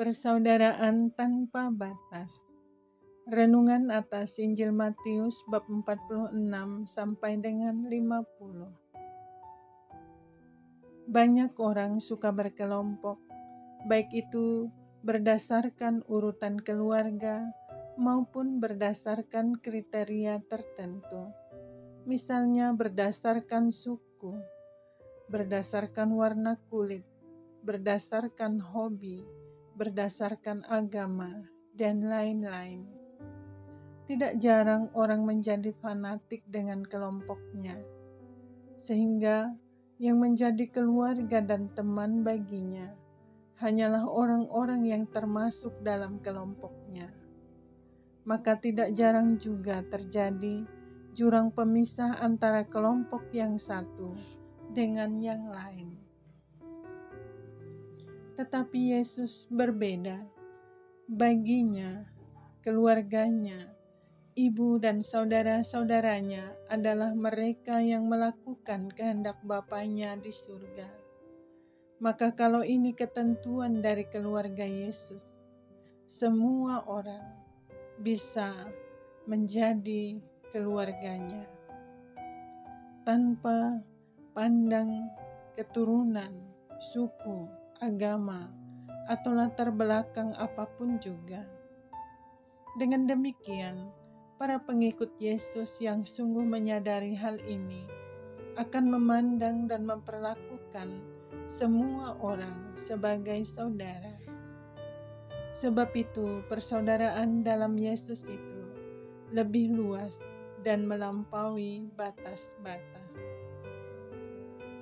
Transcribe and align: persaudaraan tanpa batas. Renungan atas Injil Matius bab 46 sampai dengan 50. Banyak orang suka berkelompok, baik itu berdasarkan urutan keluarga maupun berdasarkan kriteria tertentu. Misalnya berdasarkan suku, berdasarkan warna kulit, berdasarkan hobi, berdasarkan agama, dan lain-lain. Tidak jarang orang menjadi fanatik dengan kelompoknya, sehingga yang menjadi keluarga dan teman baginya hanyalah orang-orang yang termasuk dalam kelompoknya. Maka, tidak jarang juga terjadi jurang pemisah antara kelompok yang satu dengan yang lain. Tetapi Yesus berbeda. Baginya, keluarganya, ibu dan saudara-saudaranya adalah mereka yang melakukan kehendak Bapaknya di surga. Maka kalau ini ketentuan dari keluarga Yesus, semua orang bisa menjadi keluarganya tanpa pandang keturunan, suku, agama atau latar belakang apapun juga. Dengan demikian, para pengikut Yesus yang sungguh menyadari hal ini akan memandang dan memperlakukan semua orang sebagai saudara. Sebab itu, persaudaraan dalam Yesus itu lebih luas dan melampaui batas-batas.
persaudaraan 0.00 1.12
tanpa 1.12 1.68
batas. 1.68 2.32
Renungan 3.28 3.92
atas 3.92 4.32
Injil 4.40 4.72
Matius 4.72 5.36
bab 5.44 5.68
46 5.68 6.40
sampai 6.88 7.36
dengan 7.36 7.84
50. 7.84 8.72
Banyak 11.04 11.52
orang 11.60 12.00
suka 12.00 12.32
berkelompok, 12.32 13.20
baik 13.92 14.08
itu 14.16 14.72
berdasarkan 15.04 16.00
urutan 16.08 16.56
keluarga 16.56 17.44
maupun 18.00 18.56
berdasarkan 18.56 19.60
kriteria 19.60 20.40
tertentu. 20.48 21.28
Misalnya 22.08 22.72
berdasarkan 22.72 23.68
suku, 23.68 24.32
berdasarkan 25.28 26.16
warna 26.16 26.56
kulit, 26.72 27.04
berdasarkan 27.60 28.64
hobi, 28.64 29.39
berdasarkan 29.78 30.66
agama, 30.66 31.30
dan 31.76 32.02
lain-lain. 32.02 32.82
Tidak 34.10 34.42
jarang 34.42 34.90
orang 34.98 35.22
menjadi 35.22 35.70
fanatik 35.78 36.42
dengan 36.50 36.82
kelompoknya, 36.82 37.78
sehingga 38.82 39.54
yang 40.02 40.18
menjadi 40.18 40.66
keluarga 40.72 41.44
dan 41.44 41.68
teman 41.76 42.24
baginya 42.26 42.88
hanyalah 43.62 44.08
orang-orang 44.08 44.88
yang 44.88 45.04
termasuk 45.12 45.76
dalam 45.84 46.16
kelompoknya. 46.24 47.12
Maka, 48.24 48.56
tidak 48.56 48.96
jarang 48.96 49.36
juga 49.36 49.84
terjadi 49.84 50.64
jurang 51.12 51.52
pemisah 51.52 52.24
antara 52.24 52.64
kelompok 52.64 53.20
yang 53.36 53.60
satu 53.60 54.16
dengan 54.72 55.20
yang 55.20 55.44
lain. 55.52 55.99
Tetapi 58.40 58.96
Yesus 58.96 59.44
berbeda. 59.52 60.16
Baginya, 61.12 62.08
keluarganya, 62.64 63.68
ibu 64.32 64.80
dan 64.80 65.04
saudara-saudaranya 65.04 66.48
adalah 66.72 67.12
mereka 67.12 67.84
yang 67.84 68.08
melakukan 68.08 68.88
kehendak 68.96 69.36
Bapaknya 69.44 70.16
di 70.16 70.32
surga. 70.32 70.88
Maka 72.00 72.32
kalau 72.32 72.64
ini 72.64 72.96
ketentuan 72.96 73.84
dari 73.84 74.08
keluarga 74.08 74.64
Yesus, 74.64 75.20
semua 76.16 76.80
orang 76.88 77.44
bisa 78.00 78.56
menjadi 79.28 80.16
keluarganya 80.56 81.44
tanpa 83.04 83.84
pandang 84.32 85.12
keturunan, 85.60 86.32
suku, 86.96 87.59
agama 87.80 88.52
atau 89.08 89.32
latar 89.32 89.72
belakang 89.72 90.36
apapun 90.36 91.00
juga. 91.00 91.48
Dengan 92.76 93.08
demikian, 93.08 93.88
para 94.36 94.60
pengikut 94.60 95.08
Yesus 95.16 95.72
yang 95.80 96.04
sungguh 96.04 96.44
menyadari 96.44 97.16
hal 97.16 97.40
ini 97.42 97.88
akan 98.60 98.84
memandang 98.92 99.64
dan 99.66 99.88
memperlakukan 99.88 100.88
semua 101.56 102.14
orang 102.20 102.76
sebagai 102.84 103.48
saudara. 103.56 104.12
Sebab 105.64 105.92
itu, 105.96 106.44
persaudaraan 106.52 107.42
dalam 107.44 107.76
Yesus 107.80 108.20
itu 108.28 108.60
lebih 109.32 109.72
luas 109.72 110.12
dan 110.64 110.84
melampaui 110.84 111.88
batas-batas. 111.96 113.39